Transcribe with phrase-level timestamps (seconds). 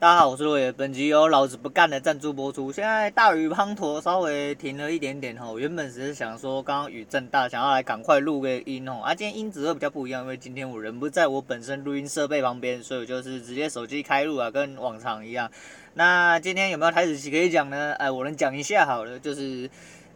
[0.00, 2.70] 大家好，我是罗爷，本集由老子不干的赞助播出。
[2.70, 5.58] 现在大雨滂沱，稍微停了一点点吼。
[5.58, 9.00] 原本只是想说，刚刚雨正大，想要来赶快录个音哦。
[9.02, 15.50] 啊，今天音质会比较不一样，因为今天我人不在我本身录音设备旁边，所以我就是直接手机开录啊，跟往常一样。
[15.94, 17.92] 那今天有没有台子可以讲呢？
[17.94, 19.68] 哎，我能讲一下好了，就是。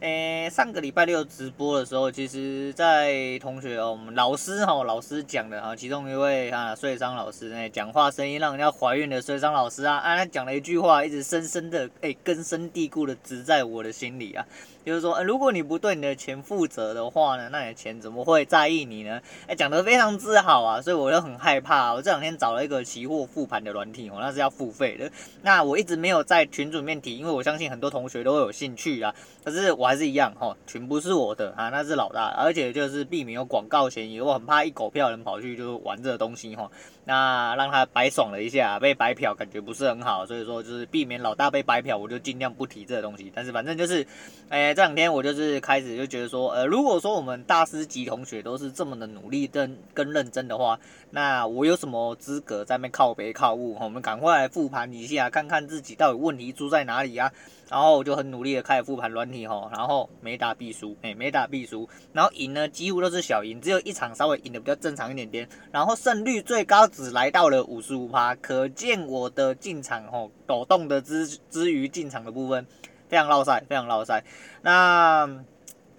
[0.02, 14.44] 诶，上个礼拜六直播的时候，其实，在同学哦，我们老师哈，老师讲的哈，其中一位啊，穗商老师，诶，讲话声音让人家怀孕的穗商老师啊，啊，他讲了一句话，一直深深的诶，根深蒂固的植在我的心里啊。
[14.84, 19.20] 就是说，如果你不对你的钱负责的话呢，那你的钱怎么会在意你呢？
[19.46, 21.92] 哎，讲得非常之好啊，所以我就很害怕。
[21.94, 25.10] 我这两天找了一个期货复盘的软体哦，那是要付费的。
[25.42, 29.14] 那我一直没有在群组里面提，因为我相信很多同学都会有兴趣啊。
[29.44, 36.70] 可是我还是一样哈，群不是我的啊，那是老大，而且就是避免有广告嫌疑，我很怕一狗票人跑去就玩这个东西哈。
[37.04, 43.32] 那让他白爽了一下，被白嫖，感觉不是很好，所以说就是避免老大被白嫖，我就尽量不提这个东西。
[43.34, 44.06] 但是反正就是，
[44.48, 50.78] 哎，这两天我就是开始就觉得说，呃，如果说我们大师级同学都是这么的努力跟跟认真的话，
[51.10, 53.76] 那我有什么资格在那边靠北靠物？
[53.80, 57.32] 我们赶快来复盘一下，看看自己到底问题出在哪里啊？
[57.68, 72.66] 然后我就很努力的开始复盘软体吼，然后每打必输，哎，每打必输，然后赢呢几乎都是小赢，只有一场稍微赢的比较正常一点点，然后胜率最高只来到了五十五趴，可见我的进场吼抖动的之之余进场的部分
[73.08, 74.22] 非常落赛，非常落赛。
[74.62, 75.26] 那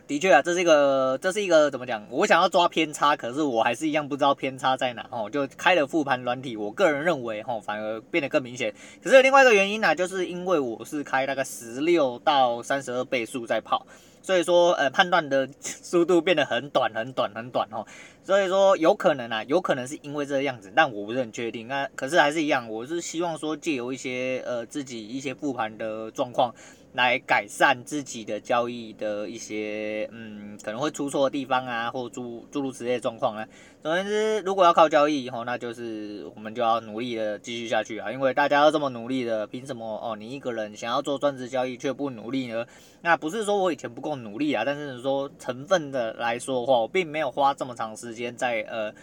[0.05, 2.05] 的确啊，这是一个这是一个怎么讲？
[2.09, 5.29] 我想要抓偏差，可是我还是一样不知道偏差在哪哦。
[5.29, 8.73] 就开了复盘软体，我个人认为吼反而变得更明显。
[9.01, 13.87] 可是有另外一个原因呢、就是因为我是开大概十六到三十二倍速在跑，
[14.21, 17.85] 所以说呃判断的速度变得很短很短很短哦。
[18.25, 21.69] 所以说有可能啊，有可能是因为这个样子，但我不是很确定。
[21.69, 26.53] 那可是还是一样，我是希望说借由一些呃自己一些复盘的状况。
[26.93, 33.47] 来改善自己的交易的一些嗯，可能会出错的地方啊，或诸诸如此类的状况啊。
[33.81, 38.11] 总而言之，如果要靠交易以后，那就是我们就要努力的继续下去啊。
[38.11, 40.15] 因为大家都这么努力的，凭什么哦？
[40.15, 42.65] 你一个人想要做专职交易却不努力呢？
[43.01, 48.93] 那不是说我以前不够努力啊，但是说成分的来说的话，我并没有花这么长时间在呃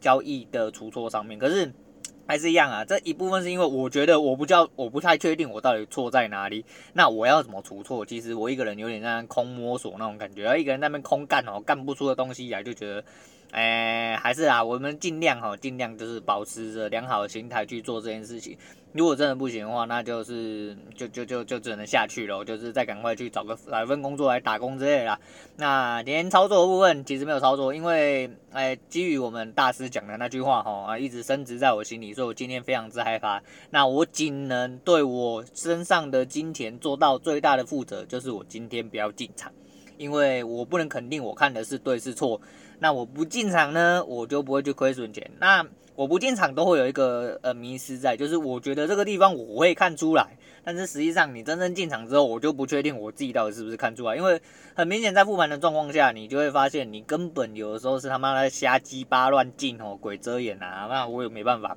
[0.00, 1.38] 交易的出错上面。
[1.38, 1.72] 可是。
[2.26, 6.64] 还是一样啊，这一部分是因为我觉得我不叫，我不太确定我到底错在哪里。
[6.92, 8.04] 那我要怎么除错？
[8.06, 13.04] 其实我一个人有点像空摸索那种感觉，一个人在那边空干哦，干不出的东西来，就觉得，
[13.54, 18.58] 哎，还是啊，我们尽量哈，尽量就是保持着良好的心态去做这件事情。
[18.90, 25.20] 如果真的不行的话，那就是就就就就只能下去了，就是再赶快去找个来份工作来打工之类的啦。
[25.56, 33.40] 那连操作的部分其实没有操作，因为哎，基于我们大师讲的那句话哈啊，一直深植在我心里，所以我今天非常之害怕。
[33.70, 39.52] 那我仅能对我身上的金钱做到最大的负责，就是我今天不要进场，
[39.96, 42.40] 因为我不能肯定我看的是对是错。
[42.78, 45.30] 那我不进场呢，我就不会去亏损钱。
[45.38, 45.64] 那
[45.94, 50.26] 我不进场都会有一个呃迷失在，就是我觉得这个地方我会看出来，
[50.64, 54.42] 但是实际上你真正进场之后，我就不确定我自己到底是不是看出来，因为
[54.74, 61.76] 很明显在复盘的状况下，你就会发现你根本有的时候是他妈的瞎鸡巴乱进哦，鬼遮眼啊，那我也没办法，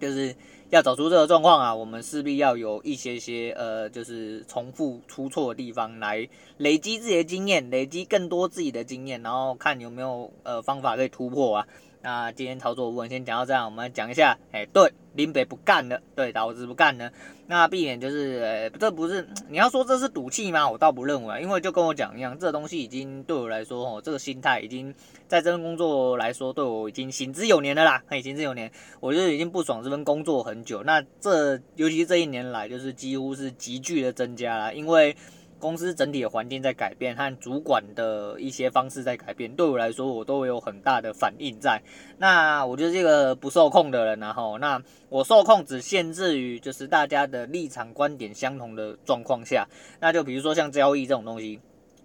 [0.00, 0.34] 就是
[0.70, 11.66] 要找出这个状况啊，我们势必要有一些些呃，就是重复出错的地方来累积自己的经验，累积更多自己的经验，然后看有没有呃方法可以突破啊。
[12.06, 17.10] 那今天操作部分先讲到这样，我们讲一下，哎，对，林北不干了，对，老子不干了。
[17.48, 20.70] 那避免就是，呃，这不是你要说这是赌气吗？
[20.70, 24.94] 我倒不认为，因为就跟我讲一样，这东西已经对我来说，哦，这个心态已经
[25.26, 30.84] 在这份工作来说，对我已经行之有年了啦，嘿，行之有年，我觉得已经不爽这份工作很久。
[30.84, 35.16] 那这尤其这一年来，就是几乎是急剧的增加了，因为。
[35.58, 41.82] 公司整体的环境在改变，和主管的一些方式在改变，对我来说，我都有很大的反应在。
[42.18, 49.66] 那我就是这个不受控的人，然后，那我受控只限制于就是大家的立场观点相同的状况下。
[50.00, 51.58] 那就比如说像交易这种东西，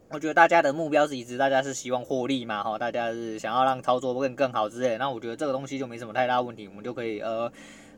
[0.10, 4.98] 我觉得大家的目标是一致，大家是希望获利嘛，哈，大家是想要让操作更更好之类的。
[4.98, 7.52] 那我觉得这个东西就没什么太大问题，我们就可以呃。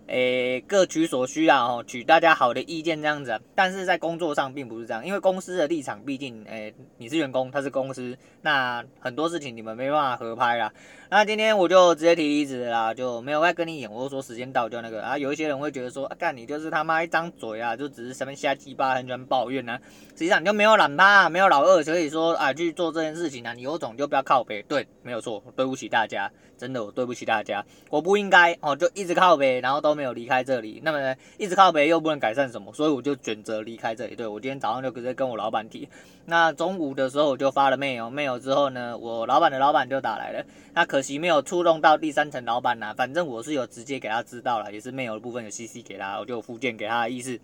[0.07, 3.39] 诶，各取所需啊，哦，取大家好的意见这样子。
[3.55, 10.73] 但是在工作上并不是这样，因为公司的立场，毕竟，诶，你是员工，他是公司，那很多事情你们没办法合拍啦。
[11.09, 15.17] 那今天我就直接提离职啦，就没有再跟你演，我就说时间到就那个啊。
[15.17, 19.79] 有一些人会觉得说，啊，干你就是他妈一张嘴啊，就只是什么瞎鸡巴，很喜欢抱怨啊。
[20.09, 24.61] 实际上你就没有懒趴，没有老二，所以说啊，去做这件事情啊，你有种就不要靠北。
[24.63, 29.92] 对，没有错，对不起大家，真的我对不起大家，我不应该哦，就一直靠北，然后都。
[29.93, 34.15] 都没有离开这里，那么一直靠北又不能改善什么，所以我就选择离开这里。
[34.15, 35.87] 对，我今天早上就直接跟我老板提，
[36.25, 40.43] 那中午的时候我就发了 mail，mail 之后呢，我老板的老板就打来了，
[40.73, 47.39] 那可惜没有触动到第三层老板呐，反正我是有直接给他知道了，也是 mail 的部分有 CC 给他，我就附件给他的意思。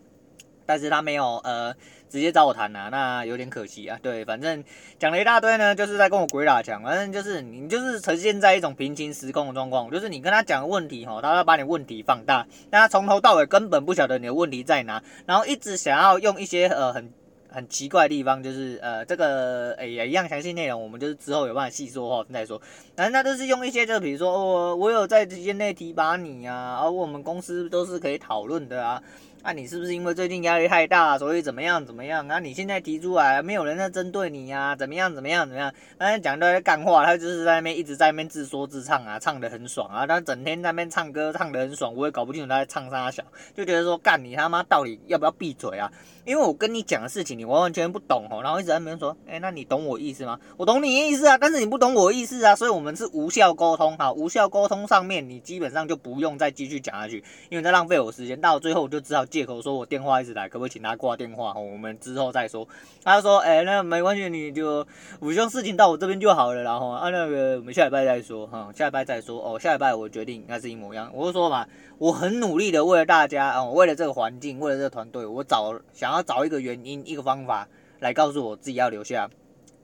[0.69, 1.73] 但是他没有呃
[2.11, 3.97] 直接找我谈啊，那有点可惜啊。
[4.03, 4.63] 对，反正
[4.99, 6.83] 讲了一大堆呢，就是在跟我鬼打墙。
[6.83, 17.11] 反正就是你就是呈现在一种平行时空的状况，就是你跟他讲问题哈，他要把你问题放大，但他从头到尾根本不晓得你的问题在哪，然后一直想要用一些呃很
[17.51, 22.61] 很奇怪的地方，就是呃这个哎呀一样详细内容，我们就是之后有办法细说话再说。
[22.95, 29.01] 反正他都是用一些，就比如说我我有在时间内提拔你啊，而我们公司都是可以讨论的啊。
[29.41, 32.27] 那、啊、你是不是因为最近压力太大，所以怎么样怎么样？
[32.27, 34.75] 那、啊、你现在提出来，没有人在针对你呀、啊？
[34.75, 35.73] 怎么样怎么样怎么样？
[35.97, 40.05] 反正讲的干话，他就是在那边一直在那边自说自唱啊，唱的很爽啊。
[40.05, 43.23] 他整天在那边唱歌，唱的很爽，我也搞不清楚他在唱啥小，
[43.55, 45.89] 就觉得说干你他妈到底要不要闭嘴啊？
[46.25, 50.37] 因为我跟你讲的事情你完完全不懂哦，然后一直在那边说，哎、那你懂我意思吗？
[50.57, 60.21] 我懂你意思啊，但是你不懂我意思啊，所以我们是无效沟通哈，无效沟通上面你基本上就不用再继续讲下去，因为在浪费我时间，到最后我就只好借口说我电话。
[60.21, 61.53] 一直来，可不可以请他挂电话？
[61.53, 62.67] 我们之后再说。
[63.03, 64.85] 他说：“哎、那没关系，你就
[65.19, 69.59] 不用事情到我这边就好了。”然后啊，那个我们下礼拜再说哈，下礼拜再说哦。
[69.59, 71.09] 下礼拜我决定应该是一模一样。
[71.13, 71.65] 我就说嘛，
[71.97, 77.67] 我很努力的为了大家啊，为了这个环境，为了这个团队，我找想要找一个原因，一个方法
[77.99, 79.29] 来告诉我自己要留下。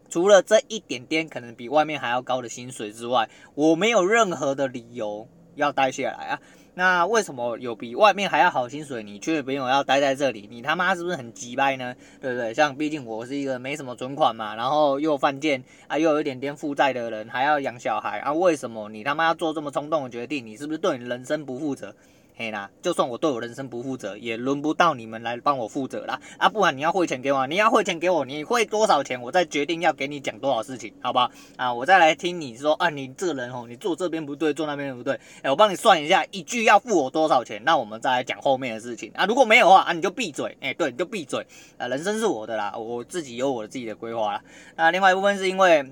[0.10, 6.40] 除了这一点点可能比外面还要高的薪水之外，我没有任何的理由要待下来啊。
[6.78, 10.46] 那为什么有比外面还要好薪水，你却没有要待在这里？
[10.52, 11.96] 你他妈是不是很急掰呢？
[12.22, 12.54] 对不对？
[12.54, 20.46] 像毕竟我是一个没什么存款嘛，然后又犯贱啊，又有一点点负债的人，还要养小孩啊，为什么你他妈要做这么冲动的决定？
[20.46, 21.96] 你是不是对你人生不负责？
[22.38, 26.20] 嘿啦，就算我对我人生不负责，也轮不到你们来帮我负责啦。
[26.38, 26.50] 啊！
[26.50, 31.32] 不然你要汇钱给我，你要汇钱给我，你汇多少钱，我再决定要给你讲多少事情，好吧？
[31.56, 39.26] 啊，我再来听你说啊，你这个人哦，你做这边不对，做那边不对，哎、我帮你算一下，一句要付我多少钱，那我们再来讲后面的事情啊。
[39.26, 41.48] 如果没有的话啊，你就闭嘴，哎、对，你就闭嘴。
[41.78, 44.42] 啊，人生是我的啦，我自己有我自己的规划啦。
[44.76, 45.90] 那另外一部分是因为。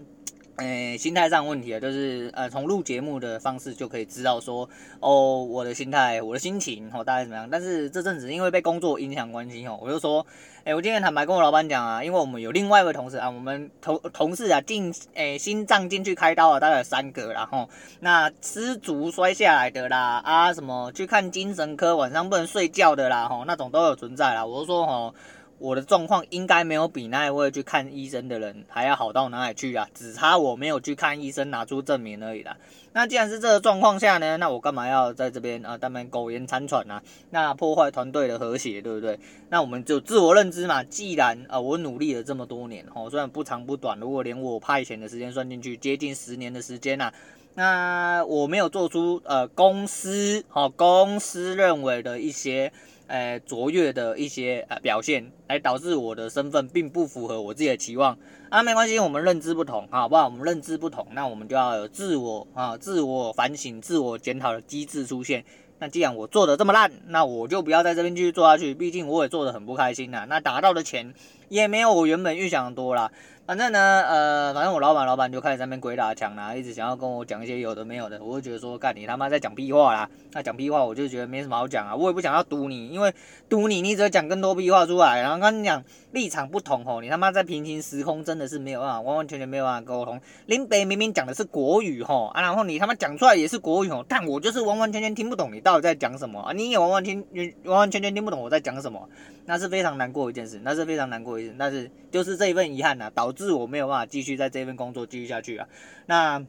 [0.57, 4.69] 诶、心态上问题啊，就是呃，从录节目的方式就可以知道说，
[4.99, 7.49] 哦，我的心态，我的心情，哦，大概怎么样？
[7.49, 10.23] 但是这阵子因为被工作影响关系，哦，我就说，
[10.65, 17.67] 诶、我今天坦白跟我老板讲啊，因为我们有另外一位同事啊，我们同同事啊进，诶、心脏进去开刀了，大概有三个，然后
[18.01, 24.45] 那失足摔下来的啦，啊，什么去看精神科，晚上不能睡觉的啦，吼，那种都有存在啦。
[24.45, 25.15] 我就说，吼。
[25.63, 29.87] 我的状况应该没有比那一位去看医生的人还要好到哪里去啊？
[29.93, 32.57] 只差我没有去看医生拿出证明而已啦。
[32.91, 35.77] 那既然是这个状况下呢，那我干嘛要在这边啊？
[35.77, 37.01] 当面苟延残喘啊？
[37.29, 39.17] 那破坏团队的和谐，对不对？
[39.49, 40.83] 那我们就自我认知嘛。
[40.83, 47.09] 既然啊，我努力了这么多年，哦，虽然不长不短，如果连我派遣的时间算进去，接近十年的时间呐，
[47.55, 52.73] 那我没有做出呃公司哦公司认为的一些。
[53.13, 58.17] 呃，卓越的一些呃表现，来导致我的身份并不符合我自己的期望
[58.49, 60.25] 啊，没关系，我们认知不同，好不好？
[60.25, 65.45] 我们认知不同，那我们就要有自我啊、自我反省、自我检讨的机制出现。
[65.77, 70.25] 那既然我做的这么烂，那我就不要在这边继续做下去，毕竟我也做的很不开心呐。
[70.27, 71.13] 那达到的钱
[71.49, 73.11] 也没有我原本预想的多啦。
[73.45, 80.09] 反正呢，呃，反正我老板老板就开始在那边鬼打墙啦，一直想要跟我讲一些有的没有的，我就觉得说，干你他妈在讲屁话啦！
[80.31, 83.13] 那讲屁话，我就觉得没什么好讲啊，我也不想要堵你，因为
[83.49, 85.21] 堵你，你只会讲更多屁话出来。
[85.21, 90.21] 然后跟你讲立场不同吼，你他妈在平行时空真的是没有办法，完完全全没有办法沟通。
[90.45, 99.09] 林北明明讲的是国语吼啊，然后你他妈讲出来也是国语吼，但我就是完完全全听不懂你到底在讲什么啊，你也完完全全完完全全听不懂我在讲什么，
[99.45, 104.03] 那是非常难过一件事，那是非常难过一件事，但是就是这一份遗憾呐，导致我没有办法。
[104.13, 105.67] 继续在这份工作继续下去啊，
[106.05, 106.45] 那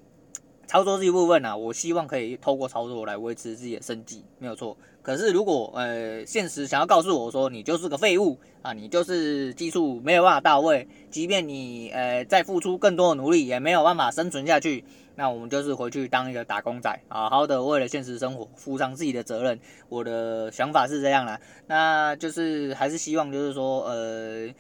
[0.67, 4.77] 操作这一部分呢、啊，我希望可以透过操作来维持自己的生计，没有错。
[5.01, 19.59] 可是如果呃现实想要告诉我说你就是个废物啊，你就是技术没有办法到位，即便你呃再付出更多的努力也没有办法生存下去，那我们就是回去当一个打工仔，好好的为了现实生活负上自己的责任。
[19.89, 24.51] 我的想法是这样啦，那就是还是希望就是说呃。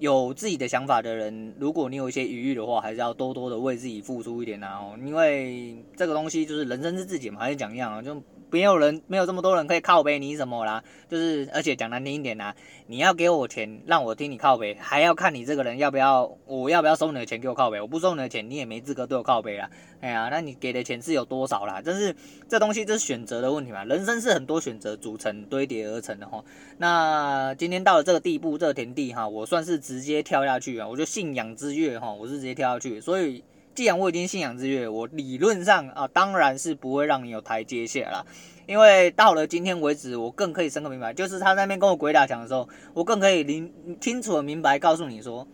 [0.00, 8.14] 有自己的想法的人，如果你有一些余裕的话，还是要多多的为自己付出一点呐哦，因为这个东西就是人生是自己嘛，还是讲一样啊，就
[8.50, 10.82] 没有人没有这么多人可以靠背你什么啦。
[11.08, 12.54] 就是而且讲难听一点啦，
[12.86, 17.80] 你要给我钱让我听你靠背，还要看你这个人要不要，我要不要收你的钱给我靠背。
[17.80, 19.68] 我不收你的钱，你也没资格对我靠背啦。
[20.00, 21.82] 哎呀，那你给的钱是有多少啦？
[21.84, 22.14] 但是
[22.48, 23.84] 这东西就是选择的问题嘛。
[23.84, 26.42] 人生是很多选择组成堆叠而成的哈。
[26.78, 30.86] 那今天到了这个地步，这个田地哈，我算是直接跳下去啊。
[30.86, 33.00] 我就信仰之跃哈，我是直接跳下去。
[33.00, 33.42] 所以
[33.74, 38.24] 既然我已经信仰之跃，我理论上啊，当然是不会让你有台阶下啦。
[38.66, 45.46] 因为到了今天为止，我更可以深刻明白，就是他那边跟我鬼打墙的时候，我更可以清清楚的明白告诉你说。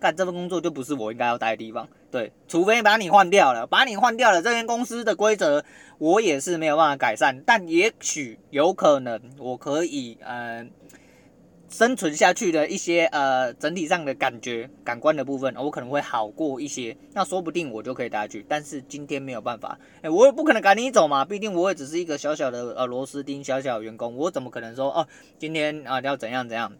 [0.00, 5.64] 干这份工作就不是我应该要待的地方，对，除非把你换掉了，把你换掉了，这间公司的规则
[5.98, 10.66] 我也是没有办法改善，但也许有可能我可以呃
[11.72, 26.70] 生存下去的一些呃整体上的感觉感官的部分，我可能会好过一些，那说不定我就可以待下去，但是今天没有办法，哎，我也不可能赶你走嘛，毕竟我也只是一个小小的呃螺丝钉，小小员工，我怎么可能说哦今天啊要怎样怎样？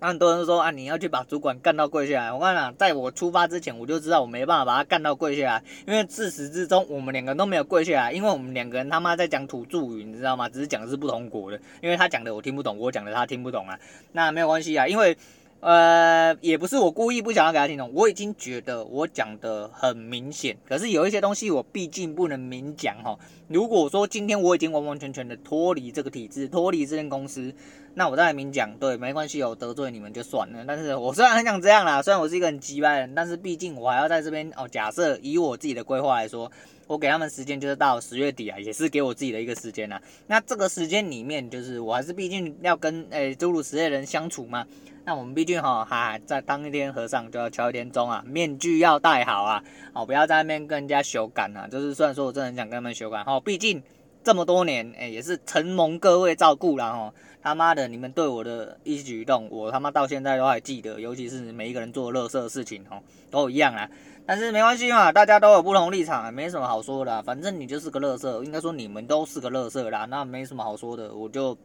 [0.00, 2.32] 那很多人说啊，你要去把主管干到跪下来。
[2.32, 10.48] 我跟你讲，在我出发之前，我就知道我没办法把他干到跪下来，因为自始至终我们两个都没有跪下来，因为我们两个人他妈在讲土著语，你知道吗？
[10.48, 13.78] 只是讲的是不同国的，因为他讲的我听不懂，我讲的他听不懂啊。
[14.12, 15.14] 那没有关系啊，因为
[15.60, 23.18] 呃，也不是我故意不想要给他听懂，我已经觉得我讲的很明显，可是有一些东西我毕竟不能明讲哈。
[23.48, 27.52] 如果说今天我已经完完全全的脱离这个体制，脱离这间公司。
[27.94, 30.64] 那我再明讲，对，没关系，有得罪你们就算了。
[30.66, 34.66] 但是我虽然很想这样啦，虽然我是一个很急掰的人，但是毕竟我还要在这边哦。
[34.68, 36.50] 假设以我自己的规划来说，
[36.86, 40.00] 我给他们时间就是到十月底啊，也是给我自己的一个时间啦。
[40.28, 44.64] 那这个时间里面，就是我还是毕竟要跟诶诸如此类人相处嘛。
[45.04, 51.66] 那我们毕竟哈，哈，在当一天和尚就要敲一天钟啊，面具要戴好啊，哦，不要在那边跟人家修改啊。
[51.68, 53.82] 就是虽然说我真的很想跟他们修改，哦，毕竟
[54.22, 56.90] 这么多年，诶，也是承蒙各位照顾啦。
[56.90, 57.12] 哦。
[57.42, 63.88] 他妈的，你们对我的一举一动，我他妈到现在都还记得，尤其是每一个人做垃圾的事情，哦，都一样啊。
[64.26, 67.22] 但是没关系嘛，大家都有不同立场，没什么好说的。
[67.22, 71.12] 反正你就是个乐色，应该说你们都是个乐色啦，那没什么好说的。
[71.14, 71.56] 我就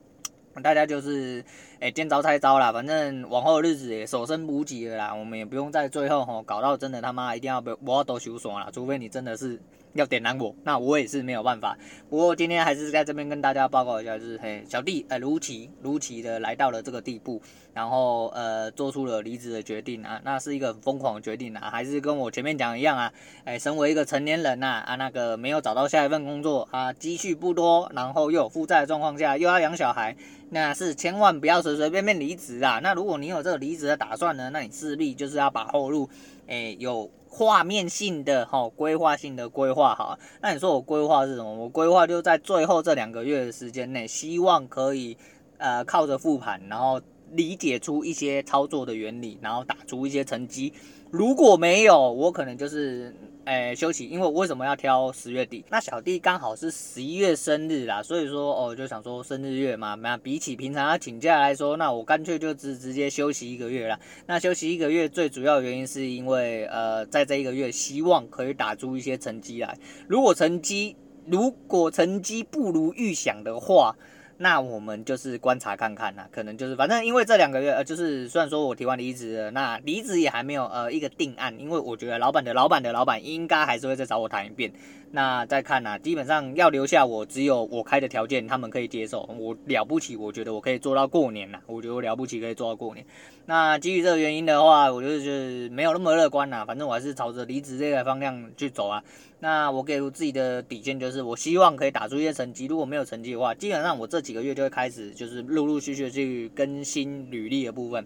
[0.63, 1.44] 大家就是，
[1.79, 2.72] 哎，见招拆招啦。
[2.72, 9.62] 反正往后的日子也所剩无几了啦，我们也不用在最后吼搞到真的他妈一定要被我都收爽了，除非你真的是。
[9.96, 11.77] 要点燃我，那我也是没有办法。
[12.10, 17.41] 不过今天还是在这边跟大家报告一下，就是嘿，小弟呃如期如期的来到了这个地步，
[17.74, 23.13] 然后呃做出了离职的决定啊，那是一个很疯狂的决定啊，还是跟我前面讲一样啊，
[23.46, 30.13] 哎，身为一个成年人呐啊，那个没有找到下一份工作啊，积蓄不多，然后又有负债的状况下，又要养小孩，
[30.50, 32.79] 那是千万不要随随便便离职啊。
[32.81, 36.10] 那如果你有这个离职的打算呢，那你势必就是要把后路
[36.48, 37.10] 哎有。
[37.27, 40.17] 画面性的哈，规划性的规划好。
[40.41, 41.53] 那你说我规划是什么？
[41.53, 45.17] 我规划就在最后这两个月的时间内，希望可以
[45.57, 50.72] 呃靠着复盘，然后理解出一些操作的原理，然后打出一些成绩。
[51.12, 53.13] 如果没有，我可能就是。
[53.46, 55.64] 哎，休息，因为为什么要挑十月底？
[55.70, 64.00] 那小弟刚好是十一月生日啦，所以说哦，就想说生日月嘛，那比起平常要请假来说，那我干脆就直直接休息一个月啦。
[64.25, 69.78] 那休息一个月最主要原因是因为呃，在这一个月希望可以打出一些成绩来。
[70.08, 70.96] 如果成绩
[71.28, 73.96] 如果成绩不如预想的话，
[74.38, 84.74] 那我们就是观察看看呐，可能就是反正因为这两个月，呃，就是虽然说我提完离职了，那离职也还没有呃一个定案，因为我觉得老板的老板的老板应该还是会再找我谈一遍。
[85.15, 89.22] 那再看呐，基本上要留下我，只有我开的条件他们可以接受。
[89.39, 93.05] 我了不起，我觉得我可以做到过年呐，我觉得我了不起可以做到过年。
[93.45, 96.65] 那基于这个原因的话，我就是没有那么乐观呐。
[96.67, 99.01] 反正我还是朝着离职这个方向去走啊。
[99.39, 102.65] 那我给我自己的底线就是，我希望可以打出一些成绩。
[102.65, 108.05] 如果没有成绩的话，基本上我这几个月就会开始就是陆陆续续去更新履历的部分。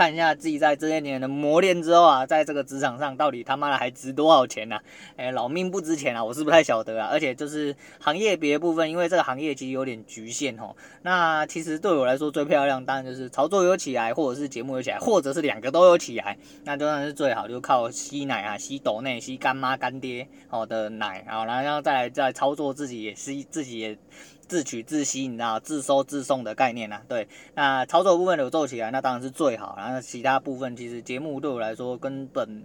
[0.00, 4.76] 看一下自己在这些年的磨练之后啊，在这个职场上到底他妈的还值多少钱呢？
[4.76, 4.82] 啊？
[5.18, 7.10] 哎、老命不值钱啊，我是不太晓得啊。
[7.12, 10.74] 而且就是行业别部分，因为这个行业其实有点局限哦。
[11.02, 23.98] 那其实对我来说最漂亮，当然就是操作有起来，或者是节目有起来，或者是两个都有起来，那当然是最好，就靠吸奶啊，吸抖内，吸干妈干爹好的奶啊，然后再来再操作自己也吸自己也。
[24.50, 27.02] 自取自吸，你知道，自收自送的概念呐、啊。
[27.08, 29.76] 对，那操作部分有做起来，那当然是最好。
[29.78, 32.64] 然后其他部分，其实节目对我来说根本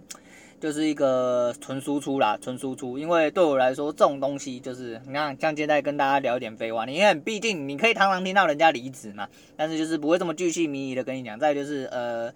[0.60, 2.98] 就是一个纯输出啦，纯输出。
[2.98, 11.38] 因为对我来说，这种东西就是，你看，像现在跟大家聊一点废话，你看，毕竟你可以常常听到人家离职嘛，但是就是不会这么巨细靡遗的跟你讲。
[11.38, 12.32] 再就是，呃。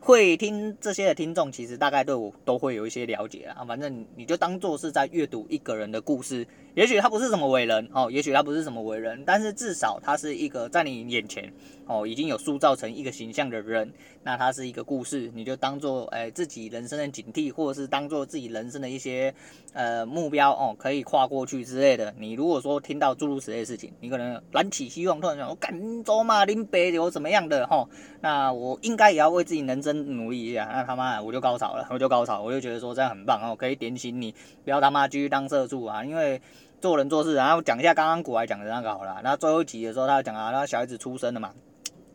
[0.00, 3.64] 会听这些的听众，其实大概对我都会有一些了解啊。
[3.64, 11.52] 反正你就当做是在阅读一个人的故事，也许他不是什么伟人哦，也许他不是什么伟人，但是至少他是一个在你眼前
[11.86, 13.92] 哦已经有塑造成一个形象的人。
[14.26, 19.34] 那他是一个故事，你就当做诶自己人生的警惕，或者是当做自己人生的一些
[19.74, 22.12] 呃目标哦，可以跨过去之类的。
[22.18, 27.86] 你如果说听到诸如此类的事情，你可能燃起希望，突然想我赶走嘛，林北有怎么样的哈？
[28.22, 30.70] 那我应该也要为自己人生努力一下。
[30.72, 36.40] 那他妈我就高潮了，我就高潮，我就觉得说这样很棒哦，可以点醒你，不要他妈继续当社畜啊，因为。
[36.84, 39.18] 做人做事，然后讲一下刚刚古来讲的那个好了。
[39.24, 41.50] 那最后一集的时候，他讲啊，那小孩子出生了嘛。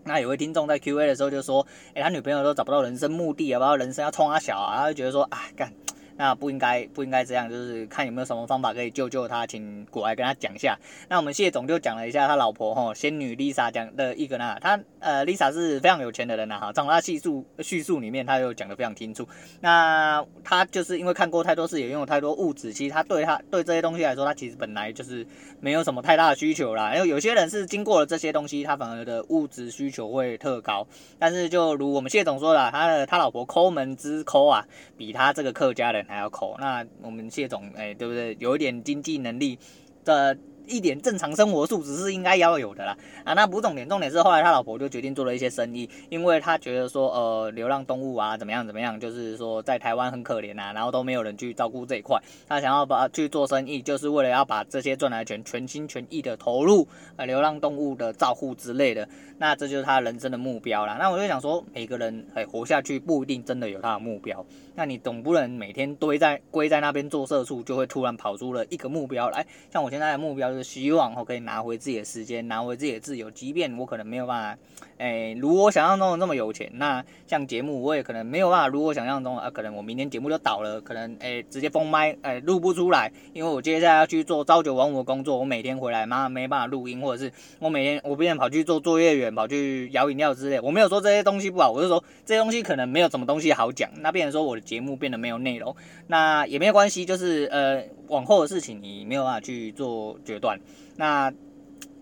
[0.03, 5.73] 那有位听众在 Q&A 的时候就说，诶，他女朋友都找不到人生目的，不知道人生要冲他小啊，他就觉得说，啊，干。
[6.19, 10.77] 那不应该不应该这样，就是看有没有什么方法可以救救他，请过来跟他讲一下。
[11.07, 19.25] 那我们谢总就讲了一下他老婆哈仙女 Lisa 讲的一个呢，他呃 Lisa 是非常有钱的人呐哈，从他叙述叙述里面他又讲得非常清楚。
[19.61, 25.25] 那他就是因为看过太多事，也拥有太多物质，其实他对他对这些东西来说，他其实本来就是
[25.61, 26.93] 没有什么太大的需求啦。
[26.95, 30.85] 因为有些人是经过了这些东西，他反而的物质需求会特高。
[31.17, 34.65] 但是就如我们谢总说的，他的他老婆抠门之抠啊，
[34.97, 38.35] 比他这个客家人还要抠，那我们谢总哎，对不对？
[38.39, 39.57] 有一点经济能力
[40.03, 40.35] 的。
[40.71, 60.97] 一点正常生活素质是应该要有的啦啊，那不重点，重点是后来他老婆就决定做了一些生意，因为他觉得说呃流浪动物啊怎么样怎么样，就是说在台湾很可怜呐，然后都没有人去照顾这一块，他想要把去做生意，就是为了要把这些赚来的钱全心全意的投入呃流浪动物的照护之类的，那这就是他人生的目标啦。
[60.99, 64.45] 那我就想说，每个人哎活下去不一定真的有他的目标，
[64.79, 70.69] 那你总不能每天堆在归在那边做社畜，就会突然跑出了一个目标来，像我现在的目标是。
[70.69, 73.29] 希望我可以拿回自己的时间，拿回自己的自由。
[73.31, 74.61] 即便我可能没有办法，
[74.99, 90.59] 诶、欸，如我想象中的那么有钱，那像节目我也可能没有办法如我想象中，啊，可能我明天节目就倒了，可能诶、欸、直接封麦，诶、欸、录不出来，因为我接下来要去做朝九晚五的工作，我每天回来妈没办法录音，或者是我每天我变成跑去做作业员，跑去摇饮料之类。
[90.61, 100.59] 我没有说这些东西不好，我是说这些东西可能没有什么东西好讲，那变成说我的节目变得没有内容，那也没有关系，就是呃往后的事情你没有办法去做决断。
[100.95, 101.33] 那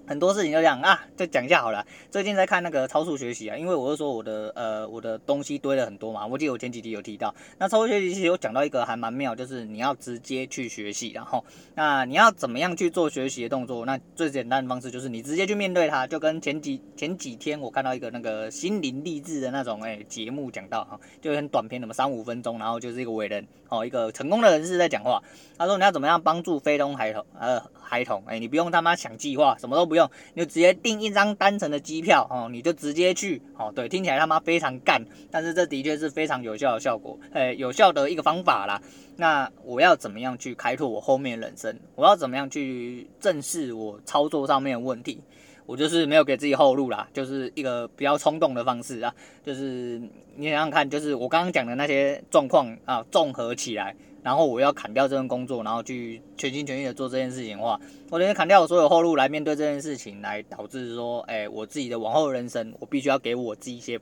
[0.07, 1.85] 很多事情就这样啊，就讲一下好了。
[2.09, 6.25] 最近在看那个超速学习啊，因为我是说我的呃我的东西堆了很多嘛。
[6.25, 11.43] 我记得我前几集有提到，那超速学习其实有讲到一个还蛮妙，就是你要直接去学习，然后
[11.75, 13.85] 那你要怎么样去做学习的动作？
[13.85, 25.21] 那最简单的方式就是你直接去面对它，就跟前几前几天我看到一个那个心灵励志的那种诶节目讲到哈，就很短片，那么三五分钟，然后就是一个伟人哦，一个成功的人士在讲话。
[25.57, 27.61] 他说你要怎么样帮助非洲孩童呃。
[27.87, 33.71] 孩童，哎，你不用他妈想计划，什么都不用，你就直接订一张单程的机票哦，你就直接去哦。
[33.73, 38.81] 对，听起来他妈非常干，但是这的确是非常有效的效果，哎，有效的一个方法啦。
[39.15, 41.79] 那我要怎么样去开拓我后面人生？
[41.95, 45.21] 我要怎么样去正视我操作上面的问题？
[45.65, 49.13] 我就是没有给自己后路啦，就是一个比较冲动的方式啊。
[49.45, 50.01] 就是
[50.35, 53.95] 你想想看，就是我刚刚讲的那些状况啊，综合起来。
[54.27, 63.97] 然后我要砍掉这份工作，然后去全心全意的做这件事情的话，我得砍掉我所有后路来面对这件事情，来导致说，哎，我自己的往后人生，我必须要给我自己一些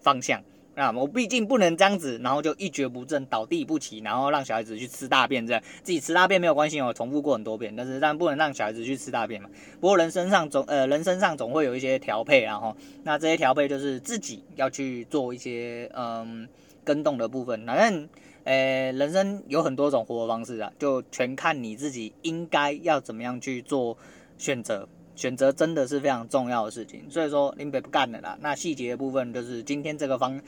[0.00, 0.42] 方向。
[0.74, 9.48] 那我毕竟不能这样子，然后就一蹶不振，倒地不起，然后让小孩子去吃大便这样，自己吃大便没有关系，我重复过很多遍，但是但不能让小孩子去吃大便嘛。
[9.80, 16.48] 不过人身上总呃人身上总会有一些调配，然后那这些调配就是自己要去做一些嗯
[16.82, 18.08] 跟动的部分，反正。
[18.48, 23.98] 诶，人生有很多种活方式啊，就全看你自己应该要怎么样去做
[24.38, 24.88] 选择。
[25.14, 28.38] 选择真的是非常重要的事情，所以说林北不干了啦。
[28.40, 30.40] 那细节的部分就是今天这个方，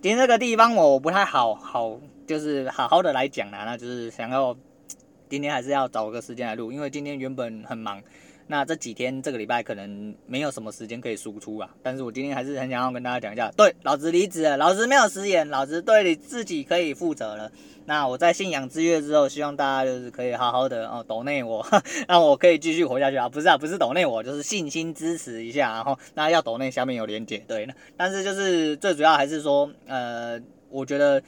[0.00, 3.64] 今天这个地方我不太好好，就是好好的来讲啦。
[3.64, 4.54] 那就是想要
[5.28, 8.00] 今天还是要找个时间来录，因为今天原本很忙。
[8.50, 17.52] 那这几天这个礼拜可能没有什么时间可以输出啊，但是我今天还是很想要跟大家讲一下，对，老子离职了，老子没有食言，老子对你自己可以负责了。
[17.84, 21.66] 那我在信仰之跃之后，希望大家就是可以好好的哦，抖内我，
[22.08, 31.22] 让我可以继续活下去啊，不是啊，不是抖内我，就是信心支持一下，然后那要抖内下面有连结，对，但是就是最主要还是说，呃，我觉得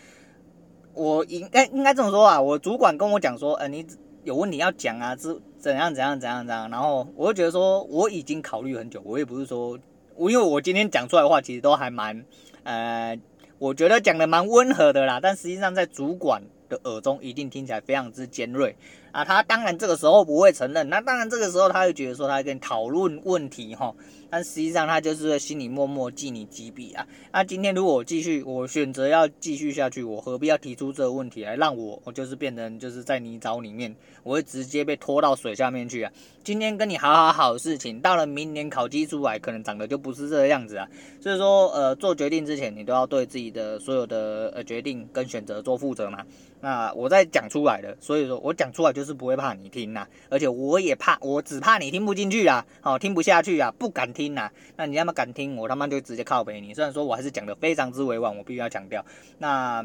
[0.95, 3.87] 我应该应该这么说啊，我主管跟我讲说，呃，你
[4.25, 5.39] 有问题要讲啊，之。
[5.61, 9.79] 怎样怎样怎样怎样，然后我就觉得说我已经考虑很久，我也不是说
[10.17, 12.25] 我因为我今天讲出来的话其实都还蛮，
[12.65, 13.19] 呃，
[13.59, 18.75] 我觉得讲的蛮温和的啦，但实际上在主管的耳中一定听起来非常之尖锐。
[19.13, 23.93] 啊，他当然这个时候不会承认，那当然这个时候他会觉得说他跟你讨论问题哈，
[24.31, 27.05] 但实际上他就是在心里默默记你几笔啊。
[27.33, 36.13] 那今天如果我继续，我选择要继续下去，我何必要提出这个问题来让我我就是变成就是在泥沼里面，我会直接被拖到水下面去啊。
[36.45, 40.87] 今天跟你好好好的事情，到了明年考绩出来，可能长得就不是这个样子啊。
[41.21, 46.25] 所以说，呃，做决定之前，你都要对自己的所有的呃决定跟选择做负责嘛。
[46.61, 54.51] 那我在讲出来的，所以说我讲出来就是不会怕你听呐，而且我也怕，我只怕你听不进去啊，好，听不下去啊，不敢听呐。
[54.77, 56.75] 那你要么敢听，我他妈就直接靠北你。
[56.75, 59.05] 虽然说我还是讲的非常之委婉，我必须要强调。
[59.39, 59.85] 那。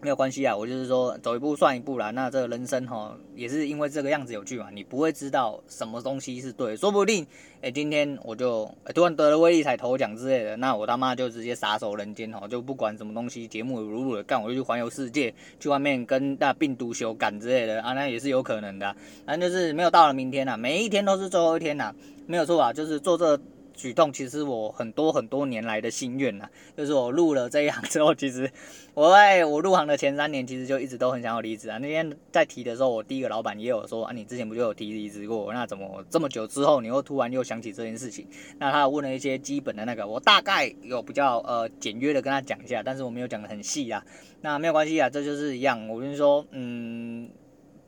[0.00, 2.10] 没有关系啊，我就是说走一步算一步啦。
[2.10, 4.68] 那这个人生哈，也是因为这个样子有趣嘛。
[4.72, 7.26] 你不会知道什么东西是对，说不定
[7.60, 18.96] 哎，今天我就突然得了威力彩头奖之类的，那我他妈就直接撒手人间哈，就不管什么东西，节目如如的干，我就去环游世界，去外面跟那病毒修感之类的啊，那也是有可能的啊。
[19.26, 21.92] 反正就是没有到了明天呐，每一天都是最后一天呐，
[22.26, 23.38] 没有错啊，就是做这。
[23.78, 28.50] 举动其实我很多很多年来的心愿呐，就是我入了这一行之后， 其实
[28.92, 31.78] 我在我入行的前三年，其实就一直都很想要离职啊。
[31.78, 35.52] 那天在提的时候，我第一个老板也有说啊，你之前不就有提离职过？
[35.54, 38.26] 那怎么这么久之后，你又突然又想起这件事情？
[38.58, 44.04] 那他问了一些基本的那个，我大概有比较呃简约的跟他讲一下，但是我没有讲得很细啊。
[44.40, 45.88] 那没有关系啊，这就是一样。
[45.88, 47.30] 我跟你说，嗯。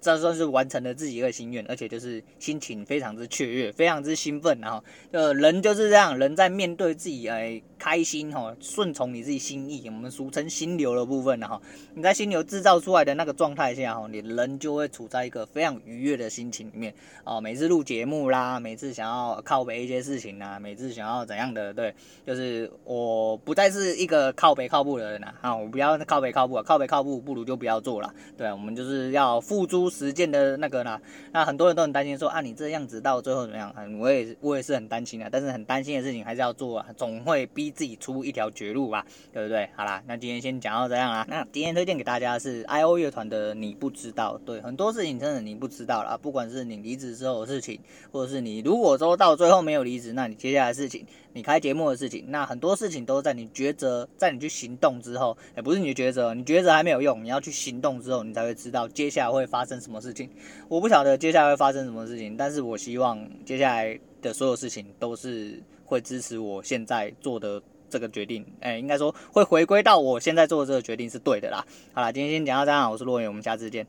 [0.00, 11.60] 这算是完成了自己一个心愿，而且就是心情非常之雀跃，非常之兴奋，然后呃人就是这样，人在面对自己哎开心哈，顺从你自己心意，我们俗称心流的部分，然后
[11.94, 17.40] 你在心流制造出来的那个状态下哈，你人就会处在一个非常愉悦的心情里面哦。
[17.40, 21.92] 每次录节目啦，每次想要靠北一些事情啦，每次想要怎样的，对，
[22.24, 29.80] 就是我不再是一个靠北靠步的人了啊，我不要靠北靠步，靠北靠步不如就不要做了，对，我们就是要付诸。
[29.90, 31.00] 实践的那个啦，
[31.32, 33.74] 那很多人都很担心说啊，你这样子到最后怎么样？
[33.98, 39.68] 我也我也是很担心的，但是很担心的事情还是要做啊，总会逼自己出一条绝路吧，对不对？
[39.76, 41.26] 好啦，那今天先讲到这样啦。
[41.28, 47.80] 那今天推荐给大家的是 I.O 乐团的你不知道，对，很多事情真的你不知道啦，不管是你离职之后的事情，
[48.12, 51.06] 或者是你如果说到最后没有离职，那你接下来事情。
[51.32, 60.28] 你开节目的事情，那很多事情都在你抉择，在你去行动之后，也不是你的抉择，你抉择还没有用，你要去行动之后，你才会知道接下来会发生什么事情。
[60.66, 68.46] 我不晓得接下来会发生什么事情，但是我希望接下来的所有事情都是会支持我现在做的这个决定。
[68.60, 71.66] 哎，应该说会回归到我现在做的这个决定是对的啦。
[71.92, 73.84] 好啦，今天先讲到这样，我是洛言，我们下次见。